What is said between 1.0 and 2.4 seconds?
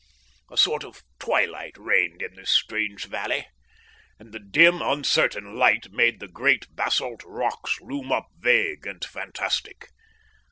twilight reigned in